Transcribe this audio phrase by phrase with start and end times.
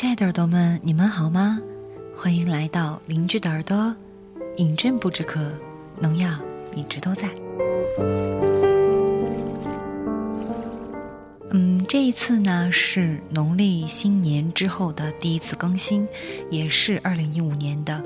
[0.00, 1.60] 亲爱的耳朵们，你们好吗？
[2.16, 3.94] 欢迎来到邻居的耳朵，
[4.56, 5.52] 饮鸩不止渴，
[6.00, 6.30] 农药
[6.74, 7.28] 一直都在。
[11.50, 16.08] 嗯，这一次呢是农历新年之后的第一次更新，
[16.50, 18.02] 也是二零一五年的，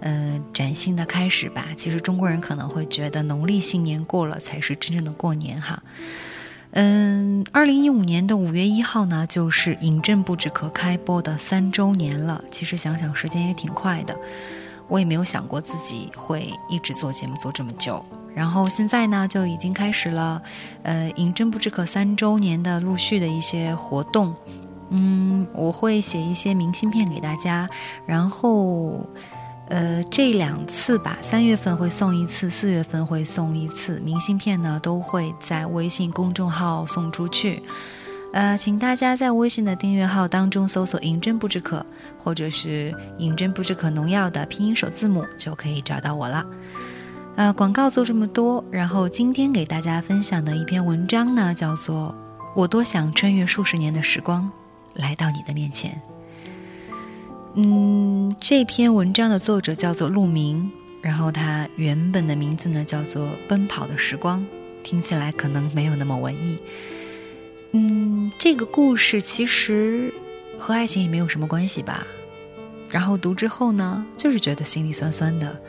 [0.00, 1.68] 呃，崭新的开始吧。
[1.74, 5.82] 其实中国人可能会觉得农历新年过了才是真正的过年哈。
[6.72, 12.44] 嗯，二零一五年的五月一号呢，就是《饮鸩不止可》开播的三周年了。
[12.50, 14.14] 其实想想时间也挺快的，
[14.86, 18.04] 我也没有想过自己会一直做节目做这么久。
[18.34, 20.40] 然后现在呢，就已经开始了，
[20.82, 24.34] 呃，《饮鸩不止可》三周年的陆续的一些活动。
[24.90, 27.68] 嗯，我会写一些明信片给大家，
[28.06, 29.00] 然后。
[29.68, 37.62] 呃，这两次吧，三月份会送一次，四月份会送一次明信片呢，都会在微信公众号送出去。
[38.32, 41.84] 呃，请大家在微信的订阅号当中搜索“银针不止渴”
[42.22, 46.44] 或者是“银针不止渴农药”的拼音首字母，就可以找到我了。
[47.36, 52.14] 呃，广告做这么多，然后今天给大家分享的一篇文章呢，叫做
[52.54, 54.50] 《我多想穿越数十年的时光，
[54.94, 55.92] 来到你的面前》。
[57.54, 60.70] 嗯，这篇文章的作者叫做陆明，
[61.02, 64.40] 然后他原本的名字呢叫做《奔跑的时光》，
[64.84, 66.56] 听起来可能没有那么文艺。
[67.72, 70.12] 嗯，这个故事其实
[70.58, 72.06] 和爱情也没有什么关系吧。
[72.90, 75.60] 然后读之后呢，就是觉得心里酸酸的。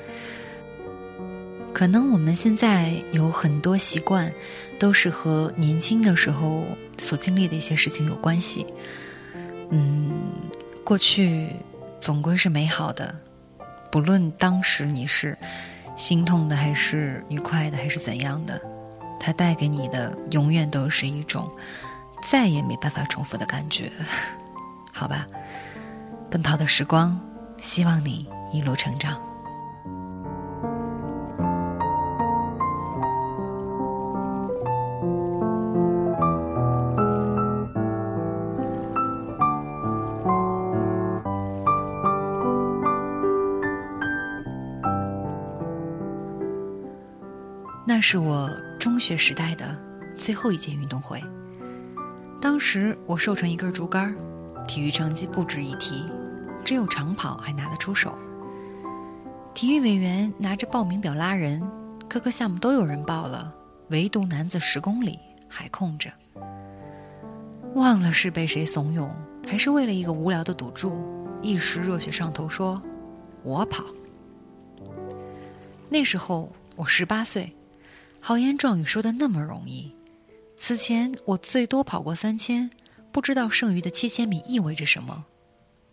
[1.73, 4.31] 可能我们现在有很多习惯，
[4.77, 6.66] 都是和年轻的时候
[6.97, 8.66] 所经历的一些事情有关系。
[9.71, 10.11] 嗯，
[10.83, 11.47] 过去。
[12.00, 13.14] 总归是美好的，
[13.92, 15.38] 不论当时你是
[15.95, 18.60] 心痛的，还是愉快的，还是怎样的，
[19.20, 21.52] 它带给你的永远都是一种
[22.23, 23.92] 再也没办法重复的感觉，
[24.93, 25.27] 好吧？
[26.32, 27.20] 奔跑的时光，
[27.61, 29.21] 希望你一路成长。
[48.79, 49.77] 中学时代的
[50.17, 51.21] 最后一届运动会。
[52.41, 54.15] 当时我瘦成一根竹竿，
[54.65, 56.05] 体育成绩不值一提，
[56.63, 58.17] 只有长跑还拿得出手。
[59.53, 61.61] 体育委员拿着报名表拉人，
[62.07, 63.53] 各个项目都有人报了，
[63.89, 65.19] 唯独男子十公里
[65.49, 66.09] 还空着。
[67.75, 69.09] 忘了是被谁怂恿，
[69.45, 71.03] 还是为了一个无聊的赌注，
[71.41, 72.81] 一时热血上头，说
[73.43, 73.83] ：“我跑。”
[75.89, 77.53] 那时候我十八岁。
[78.21, 79.91] 豪言壮语说的那么容易，
[80.57, 82.69] 此前我最多跑过三千，
[83.11, 85.25] 不知道剩余的七千米意味着什么，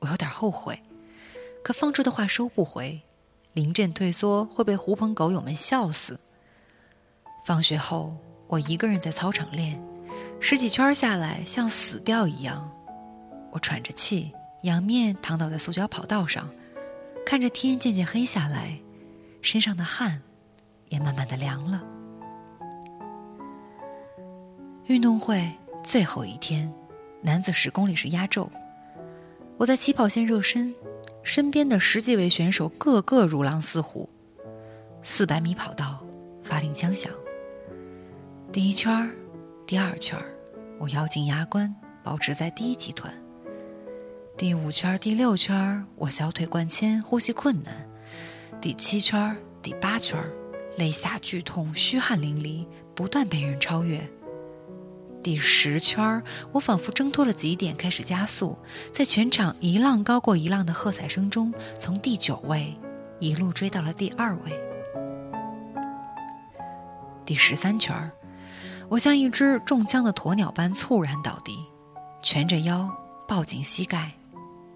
[0.00, 0.78] 我有点后悔，
[1.62, 3.00] 可放出的话收不回，
[3.52, 6.18] 临阵退缩会被狐朋狗友们笑死。
[7.46, 8.16] 放学后，
[8.48, 9.80] 我一个人在操场练，
[10.40, 12.70] 十几圈下来像死掉一样，
[13.52, 14.32] 我喘着气，
[14.64, 16.50] 仰面躺倒在塑胶跑道上，
[17.24, 18.78] 看着天渐渐黑下来，
[19.40, 20.20] 身上的汗
[20.88, 21.82] 也慢慢的凉了。
[24.86, 25.50] 运动会
[25.82, 26.72] 最后一天，
[27.20, 28.48] 男子十公里是压轴。
[29.56, 30.72] 我在起跑线热身，
[31.24, 34.08] 身边的十几位选手个个如狼似虎。
[35.02, 36.06] 四百米跑道，
[36.40, 37.12] 发令枪响。
[38.52, 39.10] 第一圈儿，
[39.66, 40.24] 第二圈儿，
[40.78, 41.74] 我咬紧牙关，
[42.04, 43.12] 保持在第一集团。
[44.36, 47.74] 第五圈儿、第六圈儿，我小腿灌铅，呼吸困难。
[48.60, 50.30] 第七圈儿、第八圈儿，
[50.76, 52.64] 肋下剧痛，虚汗淋漓，
[52.94, 54.08] 不断被人超越。
[55.26, 56.22] 第十圈
[56.52, 58.56] 我仿佛挣脱了极点，开始加速，
[58.92, 62.72] 在全场一浪高过一浪的喝彩声中，从第九位
[63.18, 64.52] 一路追到了第二位。
[67.24, 68.08] 第十三圈
[68.88, 71.58] 我像一只中枪的鸵鸟般猝然倒地，
[72.22, 72.88] 蜷着腰，
[73.26, 74.12] 抱紧膝盖，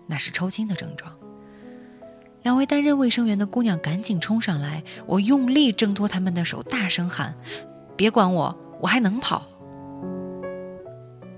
[0.09, 1.13] 那是抽筋的症状。
[2.43, 7.33] 两位担任卫生员的姑娘赶紧冲上来，我用力挣脱他们的手，大声喊
[7.95, 9.47] ：“别管我，我还能跑。”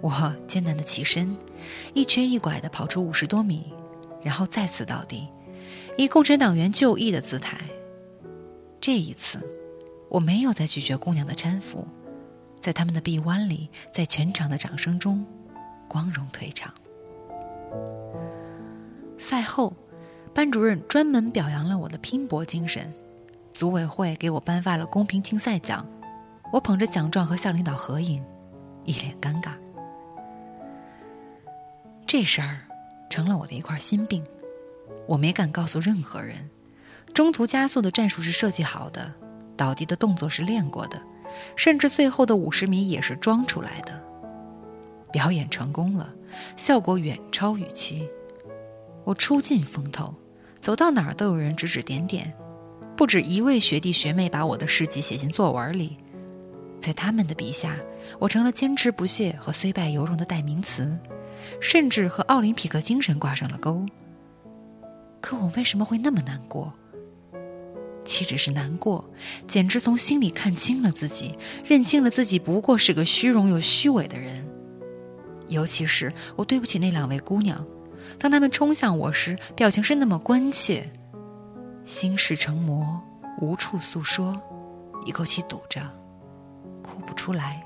[0.02, 1.34] 我艰难的起身，
[1.94, 3.72] 一瘸一拐的跑出五十多米，
[4.20, 5.28] 然后再次倒地，
[5.96, 7.56] 以共产党员就义的姿态。
[8.80, 9.40] 这一次，
[10.08, 11.86] 我没有再拒绝姑娘的搀扶，
[12.60, 15.24] 在他们的臂弯里，在全场的掌声中，
[15.86, 16.74] 光荣退场。
[19.18, 19.72] 赛后，
[20.34, 22.92] 班主任专门表扬了我的拼搏精神，
[23.54, 25.86] 组委会给我颁发了公平竞赛奖，
[26.52, 28.20] 我捧着奖状和校领导合影，
[28.84, 29.52] 一脸尴尬。
[32.12, 32.58] 这事儿
[33.08, 34.22] 成了我的一块心病。
[35.06, 36.50] 我没敢告诉任何人。
[37.14, 39.10] 中途加速的战术是设计好的，
[39.56, 41.00] 倒地的动作是练过的，
[41.56, 43.98] 甚至最后的五十米也是装出来的。
[45.10, 46.12] 表演成功了，
[46.54, 48.06] 效果远超预期。
[49.04, 50.14] 我出尽风头，
[50.60, 52.30] 走到哪儿都有人指指点点，
[52.94, 55.96] 不止一位学弟学妹把我的事迹写进作文里。
[56.78, 57.74] 在他们的笔下，
[58.18, 60.94] 我成了坚持不懈和虽败犹荣的代名词，
[61.60, 63.84] 甚至和奥林匹克精神挂上了钩。
[65.20, 66.72] 可我为什么会那么难过？
[68.04, 69.04] 岂止是难过，
[69.46, 74.44] 简直从心里看清了自己，认清了自己不过是个虚荣又虚伪的人。
[75.48, 77.64] 尤其是我对不起那两位姑娘，
[78.18, 80.84] 当她们冲向我时，表情是那么关切，
[81.84, 83.00] 心事成魔，
[83.40, 84.34] 无处诉说，
[85.06, 85.80] 一口气堵着，
[86.82, 87.64] 哭不出来。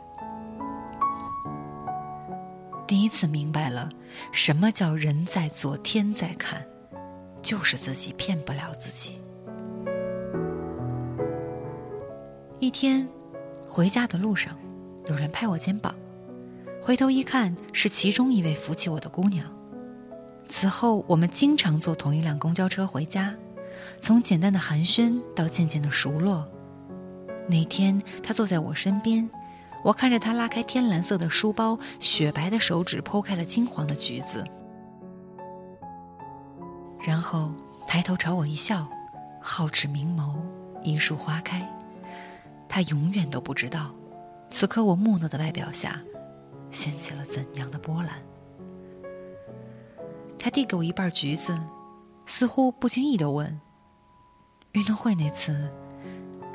[2.86, 3.88] 第一次明白了，
[4.30, 6.64] 什么叫人在做天在看，
[7.42, 9.20] 就是自己骗不了自己。
[12.60, 13.08] 一天，
[13.68, 14.56] 回家的路上，
[15.08, 15.94] 有人拍我肩膀，
[16.80, 19.52] 回头一看，是其中一位扶起我的姑娘。
[20.48, 23.34] 此后，我们经常坐同一辆公交车回家，
[24.00, 26.48] 从简单的寒暄到渐渐的熟络。
[27.48, 29.28] 那天，她坐在我身边，
[29.86, 34.44] 我看着他拉开天蓝色的书包，雪白的手指剖开了金黄的橘子，
[37.06, 37.52] 然后
[37.86, 38.84] 抬头朝我一笑，
[39.40, 40.34] 皓齿明眸，
[40.82, 41.64] 一树花开。
[42.68, 43.94] 他永远都不知道，
[44.50, 46.00] 此刻我木讷的外表下，
[46.72, 48.10] 掀起了怎样的波澜。
[50.36, 51.56] 他递给我一半橘子，
[52.26, 53.60] 似乎不经意的问
[54.74, 55.70] ：“运动会那次，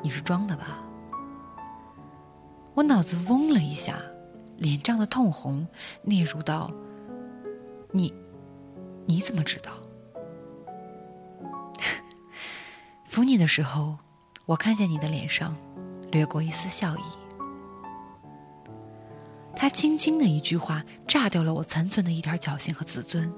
[0.02, 0.84] 你是装的吧？”
[2.74, 3.98] 我脑子嗡了一下，
[4.58, 5.66] 脸涨得通红，
[6.04, 6.70] 嗫嚅道
[7.92, 8.12] ：“你，
[9.06, 9.72] 你怎么知道？”
[13.04, 13.98] 扶你的时候，
[14.46, 15.56] 我看见你的脸上。
[16.10, 17.00] 掠过一丝笑意。
[19.56, 23.32] 他轻轻的一句话，炸掉了我残存的一点侥幸和自尊。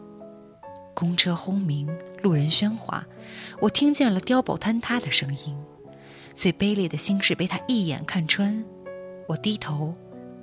[0.93, 1.87] 公车轰鸣，
[2.21, 3.07] 路人喧哗，
[3.61, 5.57] 我听见了碉堡坍塌的声音。
[6.33, 8.65] 最卑劣的心事被他一眼看穿，
[9.27, 9.95] 我低头，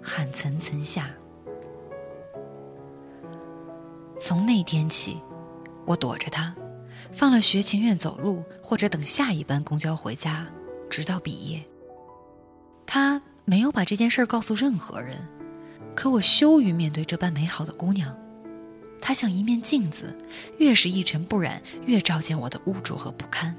[0.02, 1.10] 汗涔涔下。
[4.20, 5.18] 从那天起，
[5.86, 6.54] 我躲着他，
[7.12, 10.48] 放了学情愿走路，或者等下一班公交回家，
[10.90, 11.64] 直到毕业。
[12.86, 15.18] 他没有把这件事告诉任何人，
[15.96, 18.16] 可我羞于面对这般美好的姑娘。
[19.00, 20.16] 她像一面镜子，
[20.60, 23.56] 越是一尘不染，越照见我的污浊和不堪。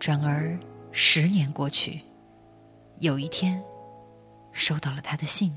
[0.00, 0.58] 转而
[0.90, 2.00] 十年过去，
[3.00, 3.64] 有一天，
[4.52, 5.50] 收到了他的信。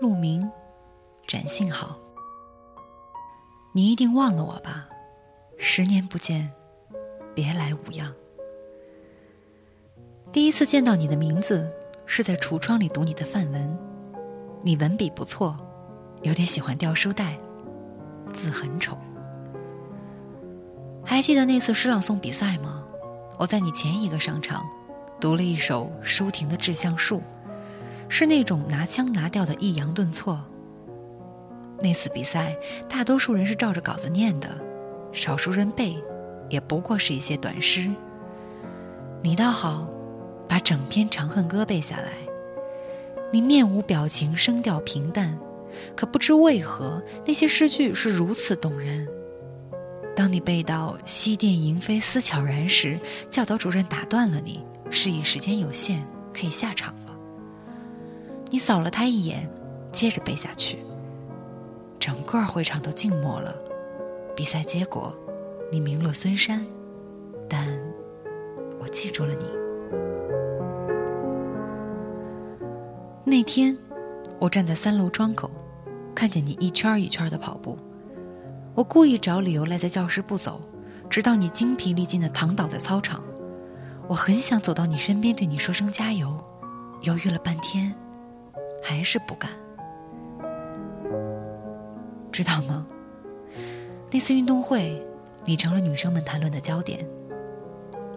[0.00, 0.50] 陆明，
[1.26, 2.00] 展信好。
[3.74, 4.88] 你一定忘了我吧？
[5.58, 6.50] 十年不见，
[7.34, 8.10] 别来无恙。
[10.32, 11.70] 第一次见到你的名字
[12.06, 13.78] 是在橱窗里读你的范文，
[14.62, 15.54] 你文笔不错，
[16.22, 17.38] 有点喜欢掉书袋，
[18.34, 18.98] 字很丑。
[21.02, 22.82] 还记得那次诗朗诵比赛吗？
[23.38, 24.64] 我在你前一个上场，
[25.20, 27.18] 读了一首舒婷的《致橡树》，
[28.08, 30.40] 是那种拿腔拿调的抑扬顿挫。
[31.80, 32.56] 那次比赛，
[32.88, 34.48] 大多数人是照着稿子念的，
[35.12, 35.96] 少数人背，
[36.48, 37.90] 也不过是一些短诗。
[39.22, 39.86] 你倒好，
[40.48, 42.12] 把整篇《长恨歌》背下来。
[43.32, 45.36] 你面无表情，声调平淡，
[45.96, 49.08] 可不知为何，那些诗句是如此动人。
[50.16, 52.98] 当你背到“西殿萤飞思悄然”时，
[53.30, 56.02] 教导主任打断了你，示意时间有限，
[56.32, 57.16] 可以下场了。
[58.50, 59.50] 你扫了他一眼，
[59.90, 60.78] 接着背下去。
[61.98, 63.54] 整个会场都静默了。
[64.36, 65.12] 比赛结果，
[65.72, 66.64] 你名落孙山，
[67.48, 67.76] 但
[68.80, 69.44] 我记住了你。
[73.24, 73.76] 那天，
[74.38, 75.50] 我站在三楼窗口，
[76.14, 77.76] 看见你一圈一圈的跑步。
[78.74, 80.60] 我故意找理由赖在教室不走，
[81.10, 83.22] 直到你精疲力尽的躺倒在操场。
[84.06, 86.36] 我很想走到你身边，对你说声加油。
[87.02, 87.94] 犹豫了半天，
[88.82, 89.50] 还是不敢。
[92.32, 92.86] 知道吗？
[94.10, 95.00] 那次运动会，
[95.44, 97.06] 你成了女生们谈论的焦点。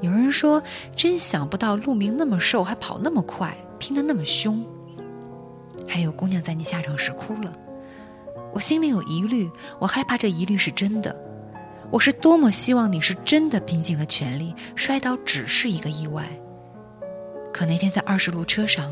[0.01, 0.62] 有人说，
[0.96, 4.66] 真想不到陆明那么瘦，还跑那么快，拼得那么凶。
[5.88, 7.54] 还有姑娘在你下场时哭了，
[8.58, 9.48] 我心里有疑虑，
[9.78, 11.16] 我害怕这疑虑是真的。
[11.92, 16.28] 我是多么希望你是真的拼尽了全力，摔倒只是一个意外。
[17.54, 18.92] 可那天在二十路车上，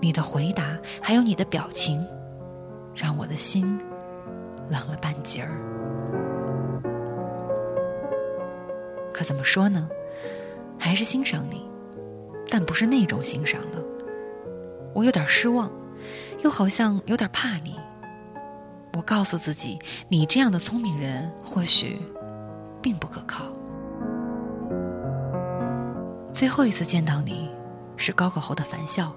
[0.00, 2.02] 你的回答还有你的表情，
[2.94, 3.78] 让我的心
[4.70, 5.50] 冷了半截儿。
[9.12, 9.86] 可怎么说呢？
[10.78, 11.68] 还是欣赏你，
[12.48, 13.84] 但不是那种欣赏了。
[14.94, 15.70] 我有点失望，
[16.42, 17.76] 又好像有点怕你。
[18.96, 22.00] 我告诉自己，你这样的聪明人或许
[22.80, 23.44] 并不可靠。
[26.32, 27.50] 最后一次见到你，
[27.96, 29.12] 是高考后的返校。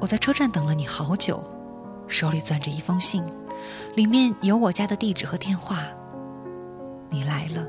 [0.00, 1.42] 我在车站等了你好久，
[2.08, 3.22] 手里攥着一封信，
[3.94, 5.84] 里面有我家的地址和电话。
[7.10, 7.64] 你来了，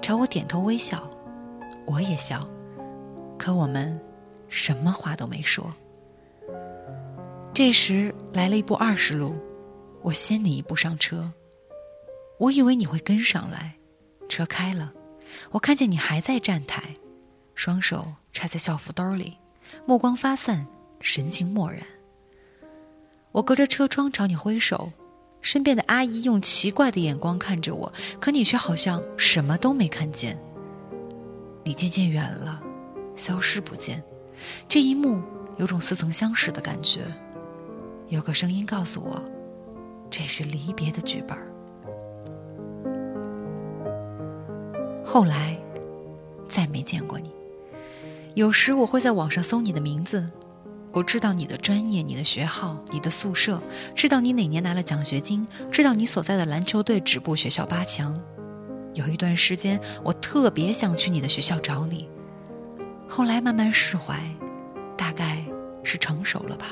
[0.00, 1.02] 朝我点头微笑，
[1.84, 2.46] 我也笑，
[3.38, 4.00] 可我们
[4.48, 5.70] 什么话都没说。
[7.52, 9.34] 这时来了一部二十路，
[10.02, 11.32] 我先你一步上车。
[12.38, 13.74] 我以为你会跟上来，
[14.28, 14.92] 车开了，
[15.50, 16.96] 我看见你还在站台，
[17.54, 19.36] 双手插在校服兜里，
[19.84, 20.66] 目光发散，
[21.00, 21.82] 神情漠然。
[23.32, 24.90] 我隔着车窗朝你挥手，
[25.42, 30.38] 身边的阿姨用奇怪的眼光看着我，可你却好像什么都没看见。
[31.62, 32.60] 你渐渐远了，
[33.14, 34.02] 消失不见，
[34.66, 35.22] 这一幕
[35.58, 37.02] 有种似曾相识的感觉。
[38.08, 39.22] 有个声音告诉我，
[40.10, 41.38] 这是离别的剧本。
[45.04, 45.56] 后来，
[46.48, 47.30] 再没见过你。
[48.34, 50.24] 有时我会在网上搜你的名字，
[50.92, 53.60] 我知道你的专业、你的学号、你的宿舍，
[53.94, 58.20] 知道你哪年拿了奖学金，知道你所在的篮球队止步学校八强。
[58.94, 62.08] 有一段时间，我特别想去你的学校找你，
[63.08, 64.20] 后来慢慢释怀，
[64.96, 65.44] 大概
[65.82, 66.66] 是成熟了吧。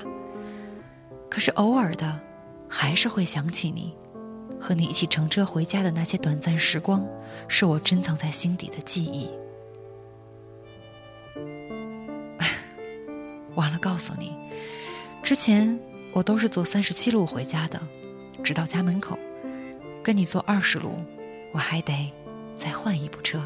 [1.29, 2.21] 可是偶尔的，
[2.69, 3.93] 还是会想起你，
[4.61, 7.05] 和你一起乘车回家的那些短暂时光，
[7.49, 9.31] 是我珍藏在心底的记忆。
[13.55, 14.33] 忘了告诉你，
[15.23, 15.79] 之前
[16.13, 17.81] 我都是坐三十七路回家的，
[18.45, 19.19] 直到家门口，
[20.03, 20.93] 跟你坐二十路，
[21.53, 22.13] 我还得
[22.59, 23.43] 再换一部车。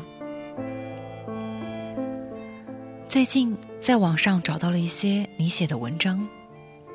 [3.08, 6.26] 最近在网上找到了一些你写的文章。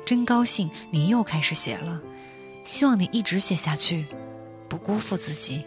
[0.04, 2.00] 真高兴你又开始写了，
[2.68, 4.04] 希望你一直写下去，
[4.68, 5.64] 不辜负自己。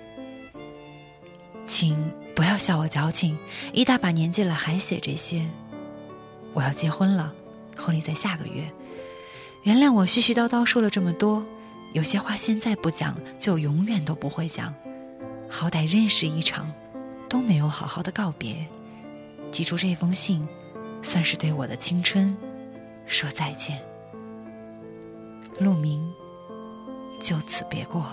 [1.67, 1.97] 请
[2.35, 3.35] 不要笑我矫情，
[3.73, 5.43] 一大把年纪了还写这些。
[6.53, 7.33] 我要结婚了，
[7.75, 8.71] 婚礼在下个月。
[9.63, 11.43] 原谅我絮絮叨叨说了这么多，
[11.93, 14.71] 有些话现在不讲就永远都不会讲。
[15.49, 16.71] 好歹认识一场，
[17.27, 18.63] 都没有好好的告别。
[19.51, 20.47] 寄出这封信，
[21.01, 22.37] 算是对我的青春
[23.07, 23.81] 说再见。
[25.59, 26.10] 路明，
[27.21, 28.03] 就此别过。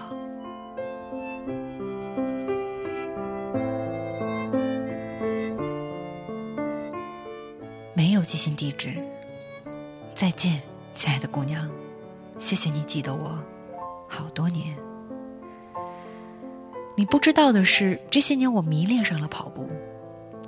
[7.94, 8.94] 没有寄信地址。
[10.14, 10.60] 再见，
[10.94, 11.68] 亲爱的姑娘，
[12.38, 13.38] 谢谢你记得我
[14.08, 14.76] 好多年。
[16.96, 19.68] 你不知道的是，这些年我迷恋上了跑步。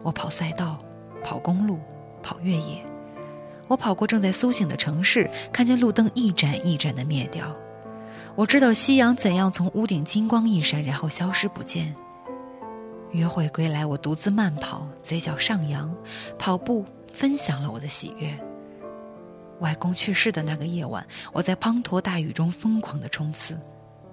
[0.02, 0.79] 我跑赛道，
[1.23, 1.79] 跑公路，
[2.23, 2.85] 跑越野。
[3.69, 7.55] 我跑过正在苏醒的城市，看见路灯一盏一盏的灭掉。
[8.37, 11.95] 我知道夕阳怎样从屋顶金光一闪，然后消失不见。
[13.13, 15.95] 约会归来，我独自慢跑，嘴角上扬，
[16.39, 18.33] 跑步分享了我的喜悦。
[19.61, 23.59] 外公去世的那个夜晚，我在滂沱大雨中疯狂的冲刺，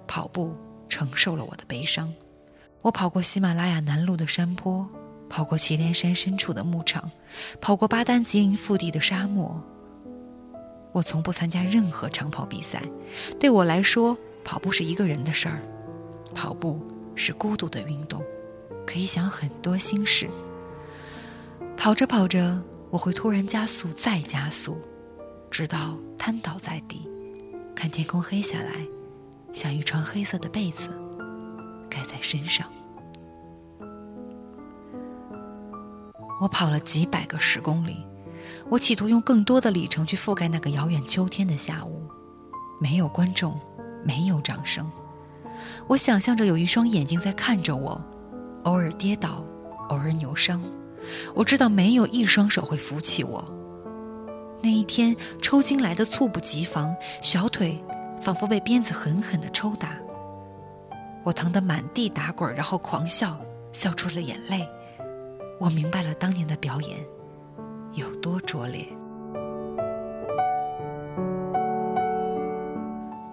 [0.06, 0.54] 跑步
[0.88, 2.12] 承受了我的悲伤。
[2.82, 4.86] 我跑过喜马拉雅南麓的山坡。
[5.30, 7.10] 跑过祁连山深处的牧场，
[7.60, 9.62] 跑过巴丹吉林腹地的沙漠。
[10.98, 12.82] 我从不参加任何长跑比赛，
[13.38, 15.60] 对我来说，跑步是一个人的事儿，
[16.34, 16.80] 跑步
[17.14, 18.20] 是孤独的运动，
[18.84, 20.28] 可以想很多心事。
[21.76, 24.76] 跑着跑着，我会突然加速，再加速，
[25.52, 27.08] 直到瘫倒在地，
[27.76, 28.84] 看天空黑下来，
[29.52, 30.88] 像一床黑色的被子
[31.88, 32.68] 盖在身上。
[36.40, 38.04] 我跑了几百个十公里，
[38.68, 42.02] 我企图用更多的里程去覆盖那个遥远秋天的下午，
[42.80, 43.58] 没有观众，
[44.04, 44.90] 没有掌声。
[45.86, 48.00] 我想象着有一双眼睛在看着我，
[48.64, 49.44] 偶尔跌倒，
[49.88, 50.62] 偶尔扭伤。
[51.34, 53.44] 我知道没有一双手会扶起我。
[54.62, 57.82] 那一天抽筋来的猝不及防，小腿
[58.20, 59.96] 仿佛被鞭子狠狠地抽打。
[61.24, 63.36] 我疼得满地打滚，然后狂笑，
[63.72, 64.66] 笑出了眼泪。
[65.60, 66.98] 我明白了当年的表演
[67.94, 68.86] 有多拙劣。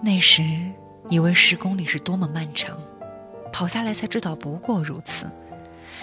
[0.01, 0.43] 那时
[1.09, 2.77] 以为十公里是多么漫长，
[3.51, 5.25] 跑下来才知道不过如此。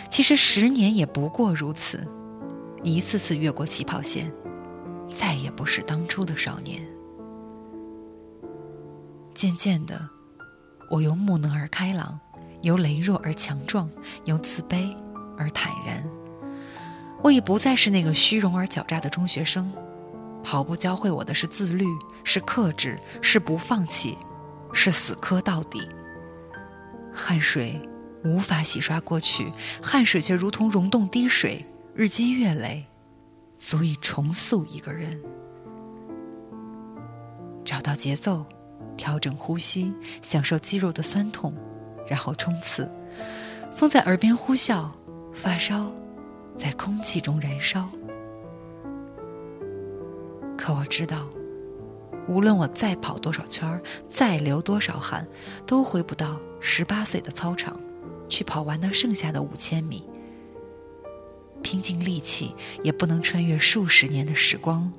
[0.09, 2.07] 其实十年也不过如此，
[2.83, 4.31] 一次次越过起跑线，
[5.15, 6.83] 再也不是当初的少年。
[9.35, 10.01] 渐渐的，
[10.91, 12.19] 我由木讷而开朗，
[12.63, 13.89] 由羸弱而强壮，
[14.25, 14.95] 由自卑
[15.39, 16.05] 而坦然。
[17.23, 19.73] 我已不再是那个虚荣而狡诈的中学生。
[20.43, 21.87] 跑步教会我的是自律，
[22.25, 24.19] 是克制，是不放弃，
[24.73, 25.89] 是死磕到底。
[27.15, 27.81] 汗水
[28.25, 31.65] 无法洗刷过去，汗水却如同溶洞滴水，
[31.95, 32.85] 日积月累，
[33.57, 35.21] 足以重塑一个人。
[37.65, 38.45] 找到节奏，
[38.97, 41.55] 调整呼吸，享受肌肉的酸痛，
[42.09, 42.91] 然后冲刺。
[43.77, 44.91] 风在耳边呼啸，
[45.33, 45.93] 发烧
[46.57, 47.89] 在空气中燃烧。
[50.57, 51.29] 可我知道，
[52.29, 55.27] 无论我再跑多少圈儿，再流多少汗，
[55.67, 57.79] 都回不到十八岁的操场，
[58.29, 60.05] 去跑完那剩下的五千米。
[61.63, 64.93] 拼尽力气，也不能穿越数十年的时光，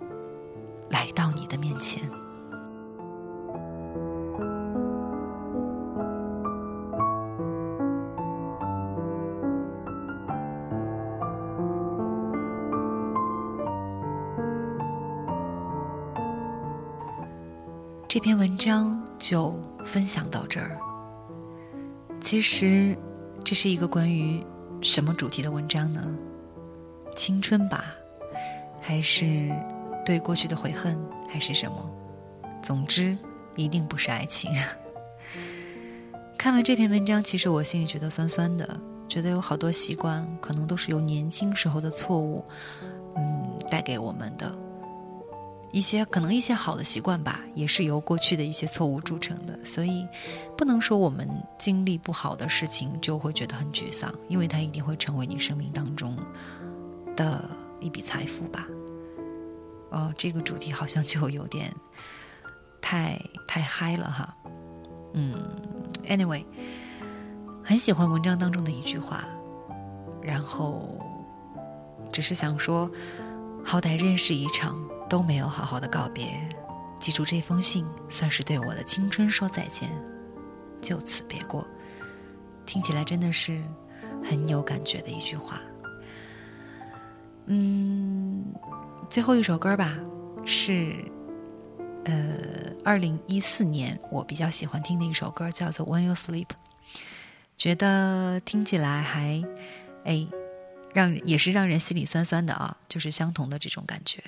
[0.89, 2.01] 来到你的面前。
[18.13, 20.77] 这篇文章就分享到这儿。
[22.22, 22.96] 其实，
[23.43, 24.46] 这是一个关于
[24.84, 26.15] 什么主题的文章呢？
[27.15, 27.86] 青春吧，
[28.79, 29.51] 还是
[30.05, 30.96] 对过去的悔恨，
[31.27, 31.89] 还是什么？
[32.62, 33.17] 总之，
[33.55, 34.51] 一定不是爱情。
[36.38, 38.79] 看完这篇文章，其实我心里觉得酸酸的，
[39.10, 42.46] 觉得有好多习惯可能都是由年轻时候的错误，
[43.15, 44.55] 嗯，带给我们的。
[45.74, 50.08] 一些可能一些好的习惯吧，也是由过去的一些错误铸成的，所以
[50.56, 56.15] 不能说我们经历不好的事情就会觉得很沮丧，因为它一定会成为你生命当中
[57.15, 57.43] 的
[57.80, 58.67] 一笔财富吧。
[59.89, 61.74] 哦，这个主题好像就有点
[62.80, 64.38] 太太嗨了哈。
[65.13, 65.34] 嗯
[66.08, 66.45] ，anyway，
[67.63, 69.26] 很喜欢文章当中的一句话，
[70.21, 70.88] 然后
[72.12, 72.88] 只是想说，
[73.63, 74.78] 好歹认识一场。
[75.13, 76.39] 都没有好好的告别，
[76.99, 79.88] 记住这封信，算是对我的青春说再见，
[80.82, 81.67] 就此别过。
[82.65, 83.62] 听起来真的是
[84.23, 85.62] 很有感觉的一句话。
[87.45, 88.43] 嗯，
[89.08, 89.95] 最后一首歌吧，
[90.47, 90.95] 是
[92.06, 96.47] 呃，二零一四年我比较喜欢听的一首歌，叫做《When You Sleep》，
[97.56, 99.43] 觉得听起来还
[100.06, 100.26] 哎，
[100.91, 104.23] 让也是让人心里酸酸的啊，就是相同的这种感觉。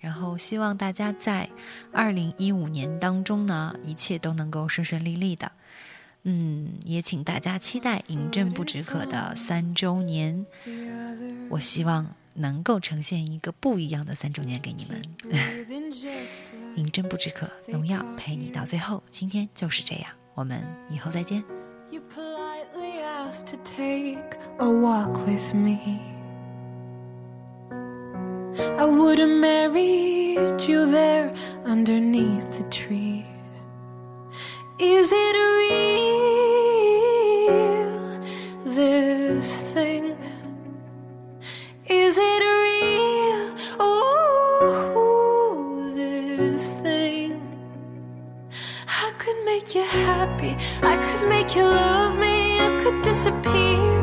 [0.00, 1.48] 然后希望大家在
[1.92, 5.52] 二零一五年当中呢，一切都能够顺顺利利的。
[6.22, 10.44] 嗯，也请大家期待《饮鸩不止渴》的三周年。
[11.48, 15.02] 我希望能够呈现一个不一样的三周年给你们。
[16.76, 19.02] 饮鸩不止渴，农药陪你到最后。
[19.10, 21.42] 今天就是这样，我们以后再见。
[28.80, 31.34] I would have married you there
[31.66, 33.26] underneath the trees.
[34.78, 35.82] Is it real,
[38.64, 40.16] this thing?
[41.84, 43.54] Is it real?
[43.80, 47.38] Oh, this thing.
[48.88, 53.99] I could make you happy, I could make you love me, I could disappear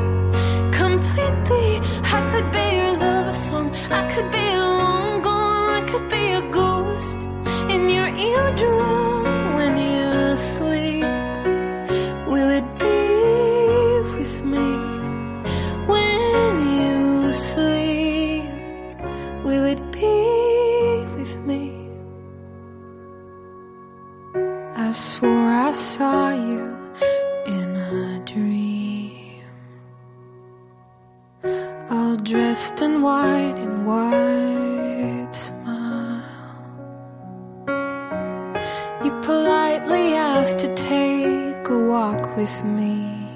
[42.47, 43.27] with me.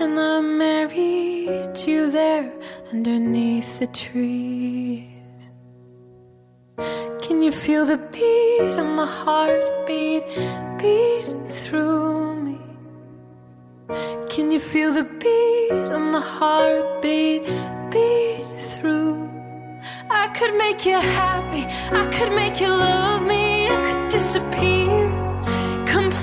[0.00, 2.50] And I married you there
[2.92, 5.40] underneath the trees.
[7.24, 10.24] Can you feel the beat of my heartbeat
[10.80, 12.60] beat through me?
[14.32, 17.42] Can you feel the beat of my heartbeat
[17.92, 19.28] beat through?
[20.22, 21.64] I could make you happy,
[22.02, 25.07] I could make you love me, I could disappear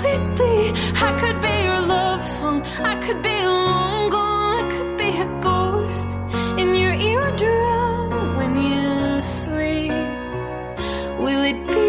[0.06, 0.72] completely.
[1.02, 2.64] I could be your love song.
[2.80, 4.66] I could be long gone.
[4.66, 6.10] I could be a ghost
[6.58, 9.92] in your eardrum when you sleep.
[11.20, 11.85] Will it be?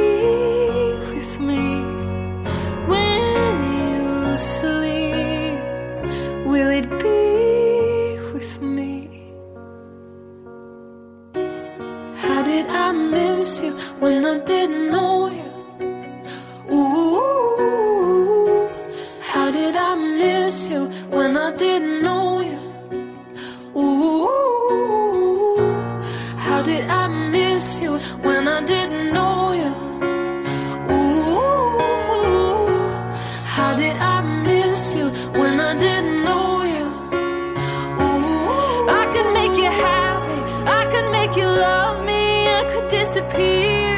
[39.67, 40.41] you happy.
[40.79, 42.23] I could make you love me.
[42.59, 43.95] I could disappear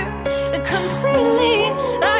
[0.64, 1.58] completely.
[2.16, 2.17] I